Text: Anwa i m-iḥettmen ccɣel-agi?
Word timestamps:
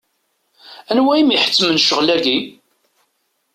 Anwa 0.91 1.11
i 1.15 1.23
m-iḥettmen 1.23 1.81
ccɣel-agi? 1.83 2.37